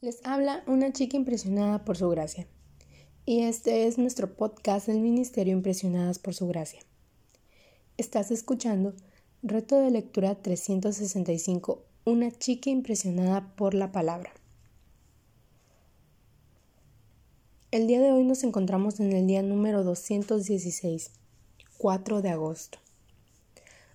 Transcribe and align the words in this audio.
Les 0.00 0.20
habla 0.24 0.62
una 0.68 0.92
chica 0.92 1.16
impresionada 1.16 1.84
por 1.84 1.96
su 1.96 2.08
gracia. 2.08 2.46
Y 3.26 3.40
este 3.40 3.88
es 3.88 3.98
nuestro 3.98 4.36
podcast 4.36 4.86
del 4.86 5.00
Ministerio 5.00 5.52
Impresionadas 5.52 6.20
por 6.20 6.34
su 6.34 6.46
gracia. 6.46 6.78
Estás 7.96 8.30
escuchando 8.30 8.94
Reto 9.42 9.74
de 9.74 9.90
Lectura 9.90 10.36
365, 10.36 11.82
una 12.04 12.30
chica 12.30 12.70
impresionada 12.70 13.56
por 13.56 13.74
la 13.74 13.90
palabra. 13.90 14.30
El 17.72 17.88
día 17.88 18.00
de 18.00 18.12
hoy 18.12 18.22
nos 18.22 18.44
encontramos 18.44 19.00
en 19.00 19.12
el 19.12 19.26
día 19.26 19.42
número 19.42 19.82
216, 19.82 21.10
4 21.76 22.22
de 22.22 22.28
agosto. 22.28 22.78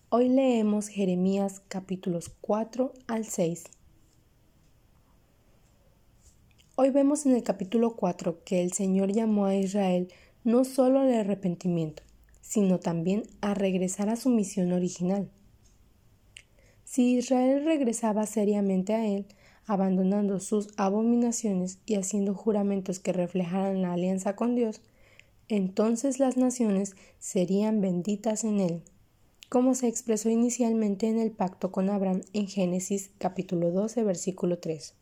Hoy 0.10 0.28
leemos 0.28 0.90
Jeremías 0.90 1.62
capítulos 1.70 2.30
4 2.42 2.92
al 3.08 3.24
6 3.24 3.64
Hoy 6.75 6.89
vemos 6.89 7.27
en 7.27 7.36
el 7.36 7.43
capítulo 7.43 7.95
4 7.95 8.39
que 8.43 8.63
el 8.63 8.73
Señor 8.73 9.13
llamó 9.13 9.45
a 9.45 9.55
Israel 9.55 10.11
no 10.43 10.65
solo 10.65 11.01
al 11.01 11.13
arrepentimiento, 11.13 12.01
sino 12.41 12.79
también 12.79 13.25
a 13.41 13.54
regresar 13.54 14.09
a 14.09 14.15
su 14.15 14.32
misión 14.32 14.71
original. 14.71 15.29
Si 16.83 17.15
Israel 17.18 17.63
regresaba 17.63 18.25
seriamente 18.25 18.96
a 18.96 19.05
Él, 19.05 19.27
abandonando 19.68 20.39
sus 20.39 20.69
abominaciones 20.75 21.77
y 21.86 21.93
haciendo 21.93 22.33
juramentos 22.33 22.97
que 22.97 23.13
reflejaran 23.13 23.83
la 23.83 23.93
alianza 23.93 24.35
con 24.35 24.55
Dios, 24.55 24.82
entonces 25.49 26.18
las 26.18 26.37
naciones 26.37 26.96
serían 27.19 27.82
benditas 27.82 28.43
en 28.43 28.60
Él, 28.60 28.82
como 29.47 29.75
se 29.75 29.89
expresó 29.89 30.32
inicialmente 30.32 31.07
en 31.07 31.19
el 31.19 31.29
pacto 31.29 31.71
con 31.71 31.91
Abraham 31.91 32.23
en 32.33 32.47
Génesis 32.47 33.11
capítulo 33.19 33.69
12 33.69 34.03
versículo 34.03 34.58
3. 34.58 34.95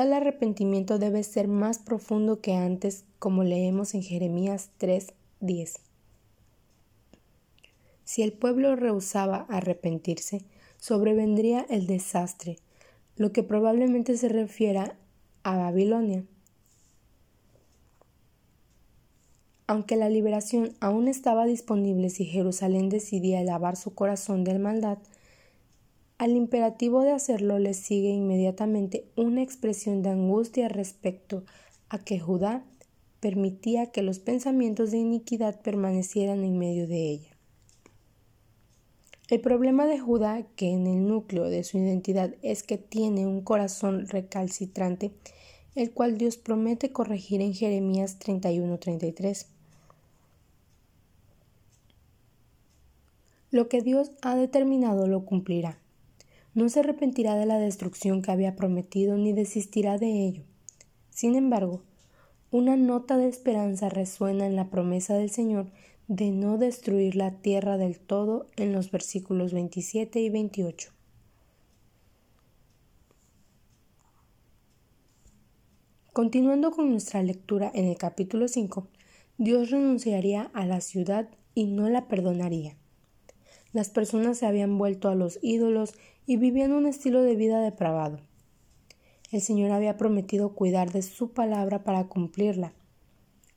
Tal 0.00 0.14
arrepentimiento 0.14 0.98
debe 0.98 1.22
ser 1.22 1.46
más 1.46 1.78
profundo 1.78 2.40
que 2.40 2.54
antes, 2.54 3.04
como 3.18 3.44
leemos 3.44 3.92
en 3.92 4.02
Jeremías 4.02 4.70
3:10. 4.78 5.74
Si 8.04 8.22
el 8.22 8.32
pueblo 8.32 8.76
rehusaba 8.76 9.44
arrepentirse, 9.50 10.42
sobrevendría 10.78 11.66
el 11.68 11.86
desastre, 11.86 12.56
lo 13.16 13.30
que 13.32 13.42
probablemente 13.42 14.16
se 14.16 14.30
refiera 14.30 14.96
a 15.42 15.58
Babilonia. 15.58 16.24
Aunque 19.66 19.96
la 19.96 20.08
liberación 20.08 20.72
aún 20.80 21.08
estaba 21.08 21.44
disponible 21.44 22.08
si 22.08 22.24
Jerusalén 22.24 22.88
decidía 22.88 23.44
lavar 23.44 23.76
su 23.76 23.94
corazón 23.94 24.44
de 24.44 24.58
maldad, 24.58 24.96
al 26.20 26.36
imperativo 26.36 27.00
de 27.00 27.12
hacerlo 27.12 27.58
le 27.58 27.72
sigue 27.72 28.10
inmediatamente 28.10 29.06
una 29.16 29.40
expresión 29.40 30.02
de 30.02 30.10
angustia 30.10 30.68
respecto 30.68 31.44
a 31.88 31.98
que 31.98 32.20
Judá 32.20 32.62
permitía 33.20 33.86
que 33.86 34.02
los 34.02 34.18
pensamientos 34.18 34.90
de 34.90 34.98
iniquidad 34.98 35.62
permanecieran 35.62 36.44
en 36.44 36.58
medio 36.58 36.86
de 36.86 37.08
ella. 37.08 37.30
El 39.28 39.40
problema 39.40 39.86
de 39.86 39.98
Judá, 39.98 40.42
que 40.56 40.68
en 40.68 40.86
el 40.86 41.08
núcleo 41.08 41.44
de 41.44 41.64
su 41.64 41.78
identidad 41.78 42.34
es 42.42 42.64
que 42.64 42.76
tiene 42.76 43.26
un 43.26 43.40
corazón 43.40 44.06
recalcitrante, 44.06 45.12
el 45.74 45.90
cual 45.90 46.18
Dios 46.18 46.36
promete 46.36 46.92
corregir 46.92 47.40
en 47.40 47.54
Jeremías 47.54 48.18
31:33. 48.18 49.46
Lo 53.50 53.70
que 53.70 53.80
Dios 53.80 54.10
ha 54.20 54.36
determinado 54.36 55.06
lo 55.06 55.24
cumplirá 55.24 55.78
no 56.54 56.68
se 56.68 56.80
arrepentirá 56.80 57.36
de 57.36 57.46
la 57.46 57.58
destrucción 57.58 58.22
que 58.22 58.32
había 58.32 58.56
prometido 58.56 59.16
ni 59.16 59.32
desistirá 59.32 59.98
de 59.98 60.26
ello. 60.26 60.42
Sin 61.10 61.34
embargo, 61.34 61.82
una 62.50 62.76
nota 62.76 63.16
de 63.16 63.28
esperanza 63.28 63.88
resuena 63.88 64.46
en 64.46 64.56
la 64.56 64.70
promesa 64.70 65.14
del 65.14 65.30
Señor 65.30 65.70
de 66.08 66.32
no 66.32 66.58
destruir 66.58 67.14
la 67.14 67.30
tierra 67.30 67.76
del 67.76 68.00
todo 68.00 68.46
en 68.56 68.72
los 68.72 68.90
versículos 68.90 69.52
27 69.52 70.20
y 70.20 70.28
28. 70.28 70.90
Continuando 76.12 76.72
con 76.72 76.90
nuestra 76.90 77.22
lectura 77.22 77.70
en 77.72 77.84
el 77.84 77.96
capítulo 77.96 78.48
5, 78.48 78.88
Dios 79.38 79.70
renunciaría 79.70 80.50
a 80.52 80.66
la 80.66 80.80
ciudad 80.80 81.28
y 81.54 81.66
no 81.66 81.88
la 81.88 82.08
perdonaría. 82.08 82.79
Las 83.72 83.88
personas 83.88 84.38
se 84.38 84.46
habían 84.46 84.78
vuelto 84.78 85.08
a 85.08 85.14
los 85.14 85.38
ídolos 85.42 85.94
y 86.26 86.36
vivían 86.36 86.72
un 86.72 86.86
estilo 86.86 87.22
de 87.22 87.36
vida 87.36 87.60
depravado. 87.60 88.18
El 89.30 89.40
Señor 89.40 89.70
había 89.70 89.96
prometido 89.96 90.54
cuidar 90.54 90.90
de 90.90 91.02
su 91.02 91.30
palabra 91.30 91.84
para 91.84 92.08
cumplirla, 92.08 92.72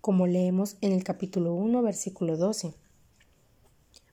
como 0.01 0.27
leemos 0.27 0.77
en 0.81 0.91
el 0.91 1.03
capítulo 1.03 1.55
1, 1.55 1.81
versículo 1.81 2.37
12. 2.37 2.75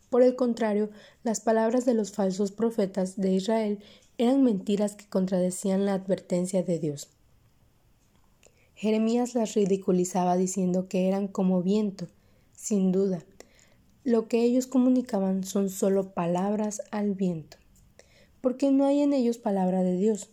Por 0.09 0.23
el 0.23 0.37
contrario, 0.37 0.89
las 1.23 1.41
palabras 1.41 1.85
de 1.85 1.93
los 1.93 2.13
falsos 2.13 2.51
profetas 2.51 3.17
de 3.17 3.33
Israel 3.33 3.79
eran 4.17 4.43
mentiras 4.43 4.97
que 4.97 5.07
contradecían 5.07 5.85
la 5.85 5.95
advertencia 5.95 6.63
de 6.63 6.79
Dios. 6.79 7.11
Jeremías 8.75 9.35
las 9.35 9.53
ridiculizaba 9.53 10.39
diciendo 10.39 10.89
que 10.89 11.09
eran 11.09 11.29
como 11.29 11.63
viento, 11.63 12.09
sin 12.55 12.91
duda, 12.91 13.23
lo 14.05 14.29
que 14.29 14.43
ellos 14.43 14.67
comunicaban 14.67 15.45
son 15.45 15.69
solo 15.69 16.15
palabras 16.15 16.83
al 16.91 17.15
viento, 17.15 17.59
porque 18.41 18.71
no 18.71 18.87
hay 18.87 19.01
en 19.01 19.13
ellos 19.13 19.39
palabra 19.39 19.83
de 19.83 19.97
Dios. 19.97 20.31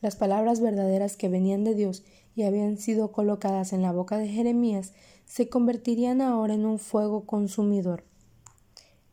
Las 0.00 0.16
palabras 0.16 0.60
verdaderas 0.60 1.16
que 1.16 1.28
venían 1.28 1.62
de 1.62 1.74
Dios 1.74 2.04
y 2.34 2.44
habían 2.44 2.78
sido 2.78 3.12
colocadas 3.12 3.72
en 3.72 3.82
la 3.82 3.92
boca 3.92 4.16
de 4.16 4.28
Jeremías 4.28 4.92
se 5.26 5.48
convertirían 5.48 6.20
ahora 6.20 6.54
en 6.54 6.64
un 6.64 6.78
fuego 6.78 7.26
consumidor. 7.26 8.04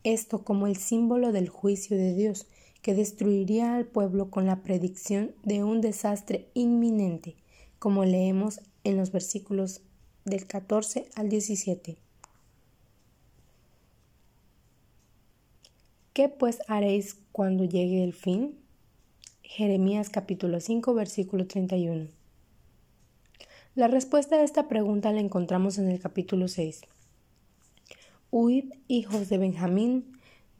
Esto 0.03 0.43
como 0.43 0.67
el 0.67 0.77
símbolo 0.77 1.31
del 1.31 1.49
juicio 1.49 1.97
de 1.97 2.13
Dios, 2.15 2.47
que 2.81 2.95
destruiría 2.95 3.75
al 3.75 3.85
pueblo 3.85 4.29
con 4.29 4.45
la 4.45 4.63
predicción 4.63 5.35
de 5.43 5.63
un 5.65 5.81
desastre 5.81 6.47
inminente, 6.53 7.35
como 7.77 8.05
leemos 8.05 8.61
en 8.85 8.95
los 8.95 9.11
versículos 9.11 9.81
del 10.23 10.47
14 10.47 11.09
al 11.15 11.27
17. 11.27 11.97
¿Qué 16.19 16.27
pues 16.27 16.59
haréis 16.67 17.15
cuando 17.31 17.63
llegue 17.63 18.03
el 18.03 18.11
fin? 18.11 18.59
Jeremías 19.41 20.09
capítulo 20.09 20.59
5 20.59 20.93
versículo 20.93 21.47
31. 21.47 22.09
La 23.73 23.87
respuesta 23.87 24.35
a 24.35 24.43
esta 24.43 24.67
pregunta 24.67 25.13
la 25.13 25.21
encontramos 25.21 25.77
en 25.77 25.89
el 25.89 26.01
capítulo 26.01 26.49
6. 26.49 26.81
Huid, 28.31 28.65
hijos 28.89 29.29
de 29.29 29.37
Benjamín, 29.37 30.11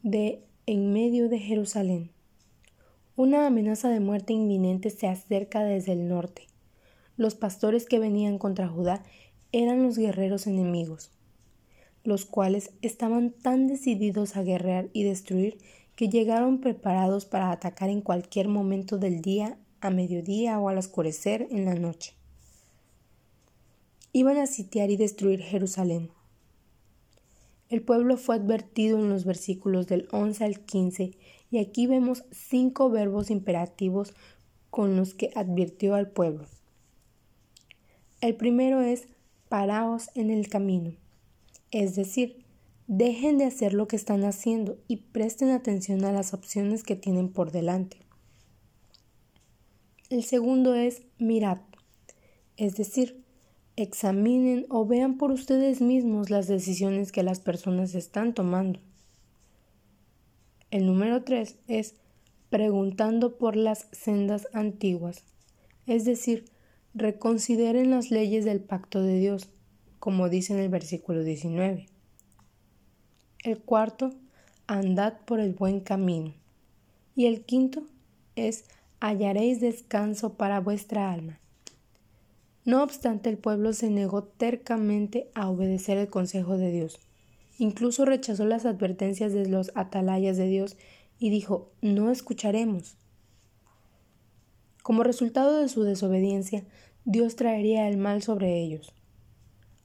de 0.01 0.45
en 0.65 0.93
medio 0.93 1.27
de 1.27 1.39
Jerusalén. 1.39 2.09
Una 3.17 3.45
amenaza 3.45 3.89
de 3.89 3.99
muerte 3.99 4.31
inminente 4.31 4.89
se 4.89 5.07
acerca 5.07 5.65
desde 5.65 5.91
el 5.91 6.07
norte. 6.07 6.47
Los 7.17 7.35
pastores 7.35 7.85
que 7.85 7.99
venían 7.99 8.37
contra 8.37 8.69
Judá 8.69 9.03
eran 9.51 9.83
los 9.83 9.97
guerreros 9.97 10.47
enemigos 10.47 11.11
los 12.09 12.25
cuales 12.25 12.71
estaban 12.81 13.31
tan 13.31 13.67
decididos 13.67 14.35
a 14.35 14.43
guerrear 14.43 14.89
y 14.91 15.03
destruir 15.03 15.59
que 15.95 16.09
llegaron 16.09 16.59
preparados 16.59 17.25
para 17.25 17.51
atacar 17.51 17.89
en 17.89 18.01
cualquier 18.01 18.49
momento 18.49 18.97
del 18.97 19.21
día, 19.21 19.57
a 19.79 19.89
mediodía 19.89 20.59
o 20.59 20.67
al 20.67 20.77
oscurecer 20.77 21.47
en 21.51 21.63
la 21.63 21.75
noche. 21.75 22.13
Iban 24.11 24.37
a 24.37 24.47
sitiar 24.47 24.89
y 24.89 24.97
destruir 24.97 25.41
Jerusalén. 25.41 26.09
El 27.69 27.81
pueblo 27.81 28.17
fue 28.17 28.35
advertido 28.35 28.97
en 28.97 29.09
los 29.09 29.23
versículos 29.23 29.87
del 29.87 30.07
11 30.11 30.43
al 30.43 30.59
15 30.61 31.11
y 31.51 31.57
aquí 31.59 31.87
vemos 31.87 32.23
cinco 32.31 32.89
verbos 32.89 33.29
imperativos 33.29 34.13
con 34.69 34.95
los 34.95 35.13
que 35.13 35.31
advirtió 35.35 35.95
al 35.95 36.09
pueblo. 36.09 36.47
El 38.21 38.35
primero 38.35 38.81
es 38.81 39.07
paraos 39.47 40.09
en 40.15 40.31
el 40.31 40.49
camino. 40.49 40.93
Es 41.71 41.95
decir, 41.95 42.45
dejen 42.87 43.37
de 43.37 43.45
hacer 43.45 43.73
lo 43.73 43.87
que 43.87 43.95
están 43.95 44.23
haciendo 44.23 44.79
y 44.87 44.97
presten 44.97 45.51
atención 45.51 46.03
a 46.05 46.11
las 46.11 46.33
opciones 46.33 46.83
que 46.83 46.95
tienen 46.95 47.29
por 47.29 47.51
delante. 47.51 47.97
El 50.09 50.23
segundo 50.23 50.73
es 50.73 51.03
mirad, 51.19 51.59
es 52.57 52.75
decir, 52.75 53.23
examinen 53.75 54.65
o 54.69 54.87
vean 54.87 55.17
por 55.17 55.31
ustedes 55.31 55.81
mismos 55.81 56.31
las 56.31 56.47
decisiones 56.47 57.11
que 57.11 57.21
las 57.21 57.39
personas 57.39 57.93
están 57.93 58.33
tomando. 58.33 58.79
El 60.71 60.87
número 60.87 61.23
tres 61.23 61.57
es 61.67 61.95
preguntando 62.49 63.37
por 63.37 63.55
las 63.55 63.87
sendas 63.91 64.47
antiguas, 64.51 65.23
es 65.85 66.05
decir, 66.05 66.45
reconsideren 66.95 67.91
las 67.91 68.09
leyes 68.09 68.45
del 68.45 68.61
pacto 68.61 69.03
de 69.03 69.19
Dios 69.19 69.49
como 69.99 70.29
dice 70.29 70.53
en 70.53 70.59
el 70.59 70.69
versículo 70.69 71.23
19. 71.23 71.87
El 73.43 73.59
cuarto, 73.59 74.13
andad 74.67 75.13
por 75.25 75.39
el 75.39 75.53
buen 75.53 75.79
camino. 75.79 76.33
Y 77.15 77.25
el 77.25 77.41
quinto 77.45 77.83
es 78.35 78.65
hallaréis 78.99 79.61
descanso 79.61 80.33
para 80.33 80.59
vuestra 80.59 81.11
alma. 81.11 81.39
No 82.65 82.83
obstante, 82.83 83.29
el 83.29 83.37
pueblo 83.37 83.73
se 83.73 83.89
negó 83.89 84.23
tercamente 84.23 85.29
a 85.33 85.49
obedecer 85.49 85.97
el 85.97 86.09
consejo 86.09 86.57
de 86.57 86.71
Dios. 86.71 86.99
Incluso 87.57 88.05
rechazó 88.05 88.45
las 88.45 88.65
advertencias 88.65 89.33
de 89.33 89.47
los 89.47 89.71
atalayas 89.75 90.37
de 90.37 90.47
Dios 90.47 90.77
y 91.17 91.29
dijo, 91.29 91.71
no 91.81 92.11
escucharemos. 92.11 92.95
Como 94.83 95.03
resultado 95.03 95.59
de 95.59 95.67
su 95.67 95.83
desobediencia, 95.83 96.63
Dios 97.05 97.35
traería 97.35 97.87
el 97.89 97.97
mal 97.97 98.21
sobre 98.21 98.59
ellos. 98.61 98.93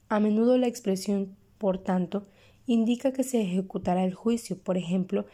A 0.07 0.19
menudo 0.19 0.57
la 0.57 0.67
expresión, 0.67 1.35
por 1.57 1.79
tanto, 1.79 2.27
indica 2.67 3.11
que 3.11 3.23
se 3.23 3.41
ejecutará 3.41 4.03
el 4.03 4.13
juicio, 4.13 4.57
por 4.57 4.77
ejemplo, 4.77 5.25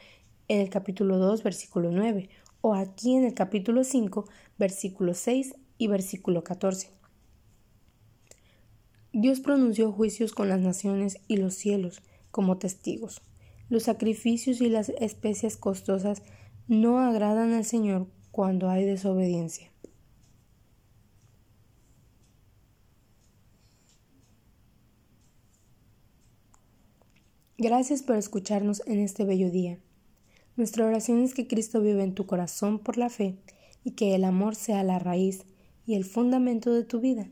en 0.48 0.62
el 0.62 0.70
capítulo 0.70 1.18
2, 1.18 1.44
versículo 1.44 1.92
9, 1.92 2.30
o 2.62 2.74
aquí 2.74 3.16
en 3.16 3.26
el 3.26 3.34
capítulo 3.34 3.84
5, 3.84 4.26
versículo 4.58 5.14
6 5.14 5.56
y 5.78 5.88
versículo 5.88 6.44
14. 6.44 6.90
Dios 9.14 9.42
pronunció 9.42 9.92
juicios 9.92 10.32
con 10.32 10.48
las 10.48 10.62
naciones 10.62 11.20
y 11.28 11.38
los 11.38 11.54
cielos 11.54 12.02
como 12.32 12.58
testigos. 12.58 13.22
Los 13.68 13.84
sacrificios 13.84 14.62
y 14.62 14.70
las 14.70 14.90
especias 14.90 15.58
costosas 15.58 16.24
no 16.68 17.00
agradan 17.00 17.54
al 17.54 17.66
Señor 17.66 18.08
cuando 18.32 18.70
hay 18.70 18.86
desobediencia. 18.86 19.71
Gracias 27.64 28.02
por 28.02 28.16
escucharnos 28.16 28.82
en 28.88 28.98
este 28.98 29.24
bello 29.24 29.52
día. 29.52 29.78
Nuestra 30.56 30.88
oración 30.88 31.22
es 31.22 31.36
que 31.36 31.46
Cristo 31.46 31.80
vive 31.80 32.04
en 32.04 32.16
tu 32.16 32.26
corazón 32.26 32.80
por 32.80 32.98
la 32.98 33.12
fe 33.12 33.38
y 33.84 33.92
que 33.92 34.16
el 34.16 34.24
amor 34.24 34.56
sea 34.56 34.84
la 34.84 34.98
raíz 34.98 35.46
y 35.86 35.94
el 35.94 36.04
fundamento 36.04 36.74
de 36.74 36.84
tu 36.84 37.00
vida, 37.00 37.30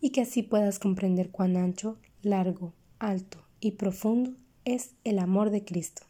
y 0.00 0.10
que 0.10 0.22
así 0.22 0.42
puedas 0.42 0.80
comprender 0.80 1.30
cuán 1.30 1.56
ancho, 1.56 1.96
largo, 2.22 2.74
alto 2.98 3.38
y 3.60 3.70
profundo 3.70 4.32
es 4.64 4.96
el 5.04 5.20
amor 5.20 5.50
de 5.50 5.64
Cristo. 5.64 6.02